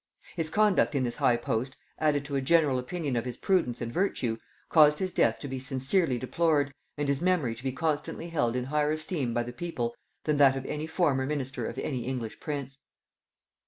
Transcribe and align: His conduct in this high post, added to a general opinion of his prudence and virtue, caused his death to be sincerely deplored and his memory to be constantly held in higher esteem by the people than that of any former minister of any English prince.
His 0.35 0.49
conduct 0.49 0.95
in 0.95 1.03
this 1.03 1.17
high 1.17 1.37
post, 1.37 1.77
added 1.99 2.25
to 2.25 2.35
a 2.35 2.41
general 2.41 2.79
opinion 2.79 3.15
of 3.15 3.25
his 3.25 3.37
prudence 3.37 3.81
and 3.81 3.91
virtue, 3.91 4.37
caused 4.67 4.97
his 4.97 5.13
death 5.13 5.37
to 5.37 5.47
be 5.47 5.59
sincerely 5.59 6.17
deplored 6.17 6.73
and 6.97 7.07
his 7.07 7.21
memory 7.21 7.53
to 7.53 7.63
be 7.63 7.71
constantly 7.71 8.29
held 8.29 8.55
in 8.55 8.63
higher 8.63 8.89
esteem 8.89 9.31
by 9.31 9.43
the 9.43 9.53
people 9.53 9.95
than 10.23 10.37
that 10.37 10.55
of 10.55 10.65
any 10.65 10.87
former 10.87 11.27
minister 11.27 11.67
of 11.67 11.77
any 11.77 12.03
English 12.05 12.39
prince. 12.39 12.79